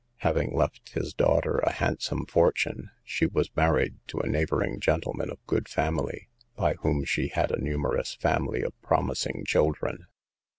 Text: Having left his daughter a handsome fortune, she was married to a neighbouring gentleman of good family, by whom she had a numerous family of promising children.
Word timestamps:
Having 0.21 0.55
left 0.55 0.93
his 0.93 1.13
daughter 1.13 1.59
a 1.59 1.73
handsome 1.73 2.25
fortune, 2.25 2.89
she 3.03 3.27
was 3.27 3.55
married 3.55 3.99
to 4.07 4.17
a 4.19 4.25
neighbouring 4.27 4.79
gentleman 4.79 5.29
of 5.29 5.37
good 5.45 5.69
family, 5.69 6.27
by 6.55 6.73
whom 6.73 7.03
she 7.05 7.27
had 7.27 7.51
a 7.51 7.61
numerous 7.61 8.15
family 8.15 8.63
of 8.63 8.73
promising 8.81 9.45
children. 9.45 10.07